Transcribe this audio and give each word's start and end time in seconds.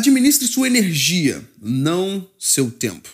Administre 0.00 0.46
sua 0.46 0.66
energia, 0.66 1.46
não 1.60 2.26
seu 2.38 2.70
tempo. 2.70 3.10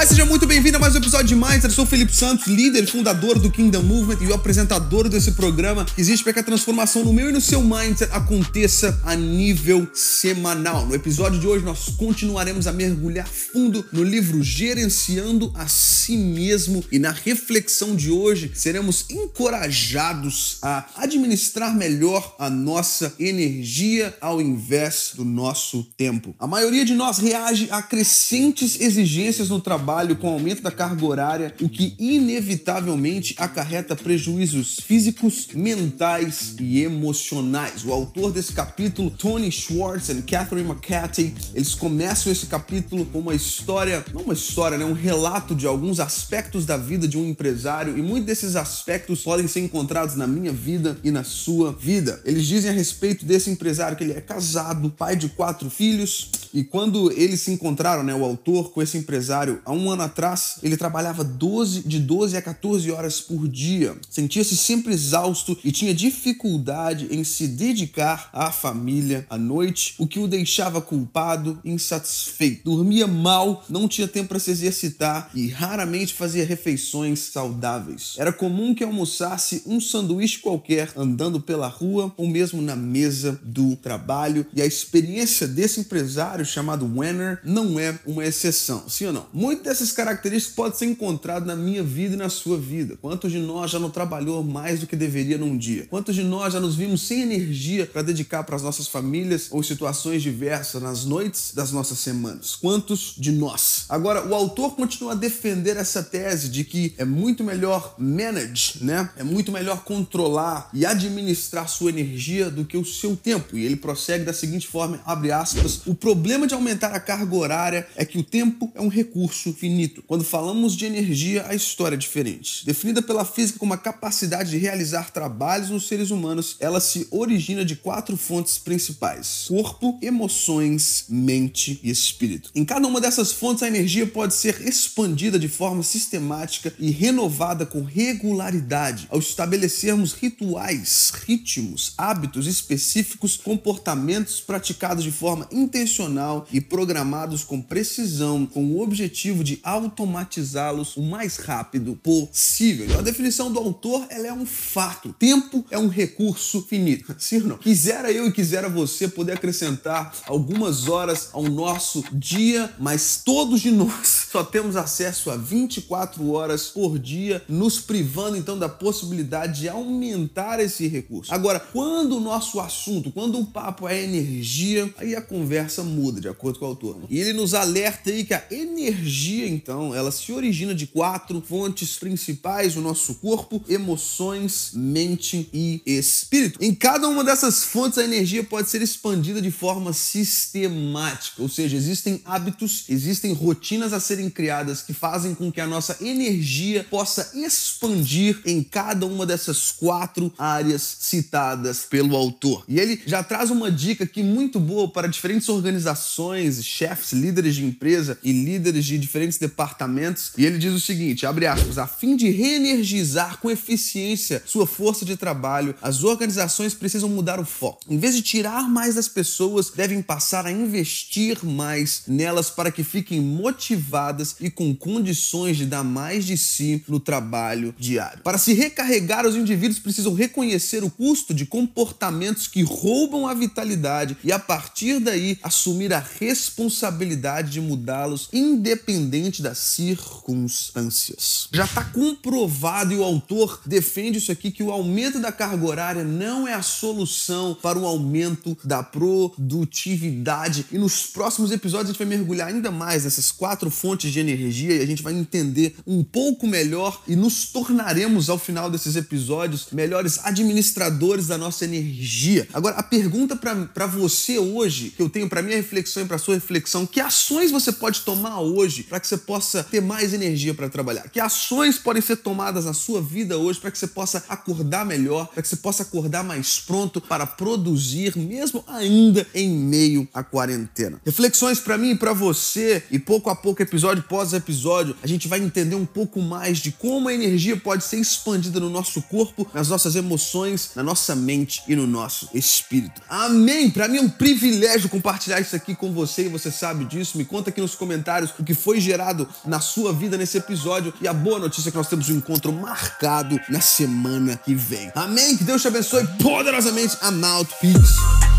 Olá, 0.00 0.06
seja 0.06 0.24
muito 0.24 0.46
bem-vindo 0.46 0.78
a 0.78 0.80
mais 0.80 0.94
um 0.94 0.98
episódio 0.98 1.26
de 1.26 1.34
Mindset. 1.34 1.66
Eu 1.66 1.70
sou 1.72 1.84
o 1.84 1.86
Felipe 1.86 2.16
Santos, 2.16 2.46
líder 2.46 2.86
fundador 2.86 3.38
do 3.38 3.50
Kingdom 3.50 3.82
Movement 3.82 4.16
e 4.22 4.28
o 4.28 4.34
apresentador 4.34 5.10
desse 5.10 5.32
programa 5.32 5.84
existe 5.98 6.24
para 6.24 6.32
que 6.32 6.38
a 6.38 6.42
transformação 6.42 7.04
no 7.04 7.12
meu 7.12 7.28
e 7.28 7.32
no 7.32 7.40
seu 7.40 7.60
mindset 7.60 8.10
aconteça 8.10 8.98
a 9.04 9.14
nível 9.14 9.86
semanal. 9.92 10.86
No 10.86 10.94
episódio 10.94 11.38
de 11.38 11.46
hoje, 11.46 11.66
nós 11.66 11.90
continuaremos 11.98 12.66
a 12.66 12.72
mergulhar 12.72 13.28
fundo 13.28 13.84
no 13.92 14.02
livro 14.02 14.42
Gerenciando 14.42 15.52
a 15.54 15.68
Si 15.68 16.16
Mesmo 16.16 16.82
e 16.90 16.98
na 16.98 17.10
reflexão 17.10 17.94
de 17.94 18.10
hoje 18.10 18.52
seremos 18.54 19.04
encorajados 19.10 20.56
a 20.62 20.86
administrar 20.96 21.76
melhor 21.76 22.36
a 22.38 22.48
nossa 22.48 23.12
energia 23.20 24.16
ao 24.18 24.40
invés 24.40 25.10
do 25.14 25.26
nosso 25.26 25.84
tempo. 25.98 26.34
A 26.38 26.46
maioria 26.46 26.86
de 26.86 26.94
nós 26.94 27.18
reage 27.18 27.68
a 27.70 27.82
crescentes 27.82 28.80
exigências 28.80 29.50
no 29.50 29.60
trabalho 29.60 29.89
com 30.20 30.28
o 30.28 30.34
aumento 30.34 30.62
da 30.62 30.70
carga 30.70 31.04
horária, 31.04 31.54
o 31.60 31.68
que 31.68 31.94
inevitavelmente 31.98 33.34
acarreta 33.36 33.96
prejuízos 33.96 34.78
físicos, 34.80 35.48
mentais 35.52 36.54
e 36.60 36.82
emocionais. 36.82 37.84
O 37.84 37.92
autor 37.92 38.30
desse 38.32 38.52
capítulo, 38.52 39.10
Tony 39.10 39.50
Schwartz 39.50 40.08
e 40.08 40.22
Catherine 40.22 40.68
McCarthy, 40.68 41.34
eles 41.54 41.74
começam 41.74 42.30
esse 42.30 42.46
capítulo 42.46 43.04
com 43.04 43.18
uma 43.18 43.34
história, 43.34 44.04
não 44.14 44.22
uma 44.22 44.34
história, 44.34 44.78
né, 44.78 44.84
um 44.84 44.92
relato 44.92 45.56
de 45.56 45.66
alguns 45.66 45.98
aspectos 45.98 46.64
da 46.64 46.76
vida 46.76 47.08
de 47.08 47.18
um 47.18 47.28
empresário 47.28 47.98
e 47.98 48.02
muitos 48.02 48.26
desses 48.26 48.54
aspectos 48.54 49.22
podem 49.22 49.48
ser 49.48 49.60
encontrados 49.60 50.14
na 50.14 50.26
minha 50.26 50.52
vida 50.52 50.96
e 51.02 51.10
na 51.10 51.24
sua 51.24 51.72
vida. 51.72 52.20
Eles 52.24 52.46
dizem 52.46 52.70
a 52.70 52.74
respeito 52.74 53.24
desse 53.24 53.50
empresário 53.50 53.96
que 53.96 54.04
ele 54.04 54.12
é 54.12 54.20
casado, 54.20 54.88
pai 54.88 55.16
de 55.16 55.28
quatro 55.30 55.68
filhos, 55.68 56.30
e 56.52 56.64
quando 56.64 57.12
eles 57.12 57.40
se 57.40 57.52
encontraram, 57.52 58.02
né, 58.02 58.14
o 58.14 58.24
autor 58.24 58.70
com 58.70 58.82
esse 58.82 58.98
empresário, 58.98 59.60
há 59.64 59.72
ano 59.88 60.02
atrás, 60.02 60.56
ele 60.62 60.76
trabalhava 60.76 61.22
12, 61.22 61.82
de 61.82 62.00
12 62.00 62.36
a 62.36 62.42
14 62.42 62.90
horas 62.90 63.20
por 63.20 63.46
dia. 63.46 63.96
Sentia-se 64.10 64.56
sempre 64.56 64.92
exausto 64.92 65.56
e 65.64 65.70
tinha 65.70 65.94
dificuldade 65.94 67.06
em 67.10 67.22
se 67.22 67.46
dedicar 67.46 68.28
à 68.32 68.50
família 68.50 69.24
à 69.30 69.38
noite, 69.38 69.94
o 69.98 70.06
que 70.06 70.18
o 70.18 70.26
deixava 70.26 70.80
culpado 70.80 71.58
e 71.64 71.70
insatisfeito. 71.70 72.64
Dormia 72.64 73.06
mal, 73.06 73.64
não 73.68 73.86
tinha 73.86 74.08
tempo 74.08 74.30
para 74.30 74.38
se 74.38 74.50
exercitar 74.50 75.30
e 75.34 75.48
raramente 75.48 76.14
fazia 76.14 76.44
refeições 76.44 77.20
saudáveis. 77.20 78.14
Era 78.18 78.32
comum 78.32 78.74
que 78.74 78.84
almoçasse 78.84 79.62
um 79.66 79.80
sanduíche 79.80 80.38
qualquer 80.38 80.92
andando 80.96 81.40
pela 81.40 81.68
rua 81.68 82.12
ou 82.16 82.26
mesmo 82.26 82.60
na 82.60 82.74
mesa 82.74 83.38
do 83.42 83.76
trabalho. 83.76 84.44
E 84.54 84.60
a 84.60 84.66
experiência 84.66 85.46
desse 85.46 85.80
empresário 85.80 86.44
chamado 86.44 86.90
Wenner 86.96 87.40
não 87.44 87.78
é 87.78 87.98
uma 88.06 88.24
exceção, 88.24 88.88
sim 88.88 89.06
ou 89.06 89.12
não? 89.12 89.26
Dessas 89.70 89.92
características 89.92 90.56
podem 90.56 90.76
ser 90.76 90.86
encontradas 90.86 91.46
na 91.46 91.54
minha 91.54 91.80
vida 91.80 92.14
e 92.14 92.16
na 92.16 92.28
sua 92.28 92.58
vida. 92.58 92.98
Quantos 93.00 93.30
de 93.30 93.38
nós 93.38 93.70
já 93.70 93.78
não 93.78 93.88
trabalhou 93.88 94.42
mais 94.42 94.80
do 94.80 94.86
que 94.86 94.96
deveria 94.96 95.38
num 95.38 95.56
dia? 95.56 95.86
Quantos 95.88 96.16
de 96.16 96.24
nós 96.24 96.52
já 96.52 96.58
nos 96.58 96.74
vimos 96.74 97.02
sem 97.02 97.22
energia 97.22 97.86
para 97.86 98.02
dedicar 98.02 98.42
para 98.42 98.56
as 98.56 98.64
nossas 98.64 98.88
famílias 98.88 99.46
ou 99.52 99.62
situações 99.62 100.22
diversas 100.22 100.82
nas 100.82 101.04
noites 101.04 101.52
das 101.54 101.70
nossas 101.70 102.00
semanas? 102.00 102.56
Quantos 102.56 103.14
de 103.16 103.30
nós? 103.30 103.84
Agora, 103.88 104.26
o 104.26 104.34
autor 104.34 104.74
continua 104.74 105.12
a 105.12 105.14
defender 105.14 105.76
essa 105.76 106.02
tese 106.02 106.48
de 106.48 106.64
que 106.64 106.92
é 106.98 107.04
muito 107.04 107.44
melhor 107.44 107.94
manage, 107.96 108.78
né? 108.80 109.08
É 109.16 109.22
muito 109.22 109.52
melhor 109.52 109.84
controlar 109.84 110.68
e 110.74 110.84
administrar 110.84 111.68
sua 111.68 111.90
energia 111.90 112.50
do 112.50 112.64
que 112.64 112.76
o 112.76 112.84
seu 112.84 113.14
tempo. 113.14 113.56
E 113.56 113.64
ele 113.64 113.76
prossegue 113.76 114.24
da 114.24 114.32
seguinte 114.32 114.66
forma, 114.66 115.00
abre 115.06 115.30
aspas, 115.30 115.82
o 115.86 115.94
problema 115.94 116.48
de 116.48 116.54
aumentar 116.54 116.92
a 116.92 116.98
carga 116.98 117.36
horária 117.36 117.86
é 117.94 118.04
que 118.04 118.18
o 118.18 118.24
tempo 118.24 118.68
é 118.74 118.80
um 118.80 118.88
recurso 118.88 119.59
finito. 119.60 120.02
Quando 120.06 120.24
falamos 120.24 120.74
de 120.74 120.86
energia, 120.86 121.44
a 121.46 121.54
história 121.54 121.94
é 121.94 121.98
diferente. 121.98 122.64
Definida 122.64 123.02
pela 123.02 123.26
física 123.26 123.58
como 123.58 123.74
a 123.74 123.78
capacidade 123.78 124.50
de 124.50 124.56
realizar 124.56 125.10
trabalhos 125.10 125.68
nos 125.68 125.86
seres 125.86 126.10
humanos, 126.10 126.56
ela 126.58 126.80
se 126.80 127.06
origina 127.10 127.62
de 127.62 127.76
quatro 127.76 128.16
fontes 128.16 128.56
principais: 128.56 129.44
corpo, 129.48 129.98
emoções, 130.00 131.04
mente 131.10 131.78
e 131.82 131.90
espírito. 131.90 132.50
Em 132.54 132.64
cada 132.64 132.88
uma 132.88 133.00
dessas 133.00 133.32
fontes, 133.32 133.62
a 133.62 133.68
energia 133.68 134.06
pode 134.06 134.32
ser 134.32 134.66
expandida 134.66 135.38
de 135.38 135.48
forma 135.48 135.82
sistemática 135.82 136.72
e 136.78 136.90
renovada 136.90 137.66
com 137.66 137.82
regularidade 137.82 139.06
ao 139.10 139.18
estabelecermos 139.18 140.14
rituais, 140.14 141.12
ritmos, 141.26 141.92
hábitos 141.98 142.46
específicos, 142.46 143.36
comportamentos 143.36 144.40
praticados 144.40 145.04
de 145.04 145.12
forma 145.12 145.46
intencional 145.52 146.46
e 146.50 146.60
programados 146.60 147.44
com 147.44 147.60
precisão, 147.60 148.46
com 148.46 148.64
o 148.64 148.80
objetivo 148.80 149.44
de 149.44 149.49
automatizá-los 149.62 150.96
o 150.96 151.02
mais 151.02 151.36
rápido 151.36 151.96
possível. 151.96 152.86
Então, 152.86 153.00
a 153.00 153.02
definição 153.02 153.50
do 153.50 153.58
autor 153.58 154.06
ela 154.10 154.26
é 154.26 154.32
um 154.32 154.46
fato. 154.46 155.14
Tempo 155.18 155.64
é 155.70 155.78
um 155.78 155.88
recurso 155.88 156.62
finito. 156.62 157.14
Sim 157.18 157.42
ou 157.42 157.48
não? 157.48 157.58
Quisera 157.58 158.12
eu 158.12 158.26
e 158.26 158.32
quisera 158.32 158.68
você 158.68 159.08
poder 159.08 159.32
acrescentar 159.32 160.14
algumas 160.26 160.88
horas 160.88 161.30
ao 161.32 161.42
nosso 161.42 162.04
dia, 162.12 162.72
mas 162.78 163.22
todos 163.24 163.60
de 163.60 163.70
nós 163.70 164.19
só 164.30 164.44
temos 164.44 164.76
acesso 164.76 165.30
a 165.30 165.36
24 165.36 166.30
horas 166.30 166.68
por 166.68 166.98
dia, 166.98 167.42
nos 167.48 167.80
privando 167.80 168.36
então 168.36 168.56
da 168.56 168.68
possibilidade 168.68 169.62
de 169.62 169.68
aumentar 169.68 170.60
esse 170.60 170.86
recurso. 170.86 171.34
Agora, 171.34 171.58
quando 171.58 172.16
o 172.16 172.20
nosso 172.20 172.60
assunto, 172.60 173.10
quando 173.10 173.38
o 173.38 173.46
papo 173.46 173.88
é 173.88 174.02
energia, 174.02 174.92
aí 174.98 175.16
a 175.16 175.20
conversa 175.20 175.82
muda, 175.82 176.20
de 176.20 176.28
acordo 176.28 176.60
com 176.60 176.64
o 176.64 176.68
autor. 176.68 176.98
E 177.10 177.18
ele 177.18 177.32
nos 177.32 177.54
alerta 177.54 178.10
aí 178.10 178.24
que 178.24 178.32
a 178.32 178.44
energia, 178.50 179.48
então, 179.48 179.94
ela 179.94 180.12
se 180.12 180.32
origina 180.32 180.74
de 180.74 180.86
quatro 180.86 181.40
fontes 181.40 181.98
principais: 181.98 182.76
o 182.76 182.80
nosso 182.80 183.14
corpo, 183.14 183.62
emoções, 183.68 184.70
mente 184.74 185.48
e 185.52 185.82
espírito. 185.84 186.62
Em 186.62 186.74
cada 186.74 187.08
uma 187.08 187.24
dessas 187.24 187.64
fontes, 187.64 187.98
a 187.98 188.04
energia 188.04 188.44
pode 188.44 188.70
ser 188.70 188.80
expandida 188.80 189.42
de 189.42 189.50
forma 189.50 189.92
sistemática, 189.92 191.42
ou 191.42 191.48
seja, 191.48 191.76
existem 191.76 192.20
hábitos, 192.24 192.84
existem 192.88 193.32
rotinas 193.32 193.92
a 193.92 193.98
serem 193.98 194.19
criadas 194.28 194.82
que 194.82 194.92
fazem 194.92 195.34
com 195.34 195.50
que 195.50 195.60
a 195.60 195.66
nossa 195.66 195.96
energia 196.00 196.84
possa 196.90 197.30
expandir 197.34 198.40
em 198.44 198.62
cada 198.62 199.06
uma 199.06 199.24
dessas 199.24 199.70
quatro 199.70 200.32
áreas 200.36 200.96
citadas 201.00 201.86
pelo 201.88 202.16
autor. 202.16 202.64
E 202.68 202.78
ele 202.78 203.00
já 203.06 203.22
traz 203.22 203.50
uma 203.50 203.70
dica 203.70 204.04
aqui 204.04 204.22
muito 204.22 204.58
boa 204.58 204.88
para 204.88 205.08
diferentes 205.08 205.48
organizações, 205.48 206.64
chefes, 206.64 207.12
líderes 207.12 207.54
de 207.54 207.64
empresa 207.64 208.18
e 208.22 208.32
líderes 208.32 208.84
de 208.84 208.98
diferentes 208.98 209.38
departamentos. 209.38 210.32
E 210.36 210.44
ele 210.44 210.58
diz 210.58 210.74
o 210.74 210.80
seguinte, 210.80 211.24
abre 211.24 211.46
aspas, 211.46 211.78
a 211.78 211.86
fim 211.86 212.16
de 212.16 212.30
reenergizar 212.30 213.38
com 213.38 213.50
eficiência 213.50 214.42
sua 214.44 214.66
força 214.66 215.04
de 215.04 215.16
trabalho, 215.16 215.74
as 215.80 216.02
organizações 216.02 216.74
precisam 216.74 217.08
mudar 217.08 217.38
o 217.38 217.44
foco. 217.44 217.80
Em 217.88 217.98
vez 217.98 218.14
de 218.14 218.22
tirar 218.22 218.68
mais 218.68 218.96
das 218.96 219.08
pessoas, 219.08 219.70
devem 219.70 220.02
passar 220.02 220.46
a 220.46 220.50
investir 220.50 221.44
mais 221.44 222.02
nelas 222.06 222.50
para 222.50 222.70
que 222.70 222.82
fiquem 222.82 223.20
motivadas 223.20 224.09
e 224.40 224.50
com 224.50 224.74
condições 224.74 225.56
de 225.56 225.66
dar 225.66 225.84
mais 225.84 226.24
de 226.24 226.36
si 226.36 226.84
no 226.88 226.98
trabalho 226.98 227.74
diário. 227.78 228.22
Para 228.22 228.38
se 228.38 228.52
recarregar, 228.52 229.26
os 229.26 229.36
indivíduos 229.36 229.78
precisam 229.78 230.14
reconhecer 230.14 230.82
o 230.82 230.90
custo 230.90 231.32
de 231.34 231.46
comportamentos 231.46 232.46
que 232.46 232.62
roubam 232.62 233.26
a 233.26 233.34
vitalidade 233.34 234.16
e, 234.22 234.32
a 234.32 234.38
partir 234.38 235.00
daí, 235.00 235.38
assumir 235.42 235.92
a 235.92 236.04
responsabilidade 236.18 237.50
de 237.50 237.60
mudá-los, 237.60 238.28
independente 238.32 239.42
das 239.42 239.58
circunstâncias. 239.58 241.48
Já 241.52 241.64
está 241.64 241.84
comprovado 241.84 242.92
e 242.92 242.96
o 242.96 243.04
autor 243.04 243.60
defende 243.66 244.18
isso 244.18 244.32
aqui 244.32 244.50
que 244.50 244.62
o 244.62 244.70
aumento 244.70 245.18
da 245.18 245.32
carga 245.32 245.66
horária 245.66 246.04
não 246.04 246.46
é 246.46 246.54
a 246.54 246.62
solução 246.62 247.56
para 247.60 247.78
o 247.78 247.86
aumento 247.86 248.56
da 248.64 248.82
produtividade. 248.82 250.66
E 250.72 250.78
nos 250.78 251.06
próximos 251.06 251.50
episódios 251.50 251.90
a 251.90 251.92
gente 251.92 251.98
vai 251.98 252.06
mergulhar 252.06 252.48
ainda 252.48 252.70
mais 252.70 253.04
nessas 253.04 253.30
quatro 253.30 253.70
fontes 253.70 253.99
de 254.08 254.20
energia 254.20 254.76
e 254.76 254.82
a 254.82 254.86
gente 254.86 255.02
vai 255.02 255.12
entender 255.12 255.74
um 255.86 256.04
pouco 256.04 256.46
melhor 256.46 257.02
e 257.08 257.16
nos 257.16 257.46
tornaremos 257.46 258.30
ao 258.30 258.38
final 258.38 258.70
desses 258.70 258.96
episódios 258.96 259.68
melhores 259.72 260.20
administradores 260.24 261.26
da 261.26 261.36
nossa 261.36 261.64
energia. 261.64 262.46
Agora, 262.52 262.76
a 262.76 262.82
pergunta 262.82 263.36
para 263.36 263.86
você 263.86 264.38
hoje, 264.38 264.90
que 264.90 265.02
eu 265.02 265.08
tenho 265.08 265.28
para 265.28 265.42
minha 265.42 265.56
reflexão 265.56 266.02
e 266.02 266.06
para 266.06 266.18
sua 266.18 266.34
reflexão, 266.34 266.86
que 266.86 267.00
ações 267.00 267.50
você 267.50 267.72
pode 267.72 268.02
tomar 268.02 268.40
hoje 268.40 268.84
para 268.84 269.00
que 269.00 269.06
você 269.06 269.16
possa 269.16 269.64
ter 269.64 269.80
mais 269.80 270.12
energia 270.12 270.54
para 270.54 270.68
trabalhar? 270.68 271.08
Que 271.08 271.18
ações 271.18 271.78
podem 271.78 272.02
ser 272.02 272.16
tomadas 272.16 272.64
na 272.64 272.72
sua 272.72 273.02
vida 273.02 273.36
hoje 273.36 273.58
para 273.58 273.70
que 273.70 273.78
você 273.78 273.88
possa 273.88 274.24
acordar 274.28 274.86
melhor, 274.86 275.26
para 275.28 275.42
que 275.42 275.48
você 275.48 275.56
possa 275.56 275.82
acordar 275.82 276.22
mais 276.22 276.60
pronto 276.60 277.00
para 277.00 277.26
produzir, 277.26 278.16
mesmo 278.16 278.64
ainda 278.68 279.26
em 279.34 279.50
meio 279.50 280.08
à 280.14 280.22
quarentena? 280.22 281.00
Reflexões 281.04 281.58
para 281.58 281.76
mim 281.76 281.90
e 281.90 281.96
para 281.96 282.12
você, 282.12 282.82
e 282.90 282.98
pouco 282.98 283.30
a 283.30 283.36
pouco, 283.36 283.62
episódio 283.62 283.89
episódio 283.90 284.04
após 284.06 284.32
episódio, 284.32 284.96
a 285.02 285.06
gente 285.06 285.28
vai 285.28 285.40
entender 285.40 285.74
um 285.74 285.86
pouco 285.86 286.20
mais 286.20 286.58
de 286.58 286.70
como 286.72 287.08
a 287.08 287.14
energia 287.14 287.56
pode 287.56 287.84
ser 287.84 287.98
expandida 287.98 288.60
no 288.60 288.70
nosso 288.70 289.02
corpo, 289.02 289.46
nas 289.52 289.68
nossas 289.68 289.96
emoções, 289.96 290.70
na 290.74 290.82
nossa 290.82 291.14
mente 291.14 291.62
e 291.66 291.74
no 291.74 291.86
nosso 291.86 292.28
espírito. 292.34 293.00
Amém! 293.08 293.70
Para 293.70 293.88
mim 293.88 293.98
é 293.98 294.00
um 294.00 294.08
privilégio 294.08 294.88
compartilhar 294.88 295.40
isso 295.40 295.56
aqui 295.56 295.74
com 295.74 295.92
você 295.92 296.26
e 296.26 296.28
você 296.28 296.50
sabe 296.50 296.84
disso. 296.84 297.18
Me 297.18 297.24
conta 297.24 297.50
aqui 297.50 297.60
nos 297.60 297.74
comentários 297.74 298.32
o 298.38 298.44
que 298.44 298.54
foi 298.54 298.80
gerado 298.80 299.28
na 299.44 299.60
sua 299.60 299.92
vida 299.92 300.16
nesse 300.16 300.38
episódio 300.38 300.92
e 301.00 301.08
a 301.08 301.12
boa 301.12 301.38
notícia 301.38 301.68
é 301.68 301.72
que 301.72 301.78
nós 301.78 301.88
temos 301.88 302.08
um 302.08 302.16
encontro 302.16 302.52
marcado 302.52 303.40
na 303.48 303.60
semana 303.60 304.36
que 304.36 304.54
vem. 304.54 304.90
Amém? 304.94 305.36
Que 305.36 305.44
Deus 305.44 305.62
te 305.62 305.68
abençoe 305.68 306.06
poderosamente. 306.22 306.96
I'm 307.02 307.24
out. 307.24 307.52
Peace. 307.60 308.29